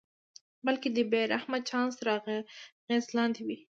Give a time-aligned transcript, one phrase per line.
[0.65, 3.57] بلکې د بې رحمه چانس تر اغېز لاندې وي.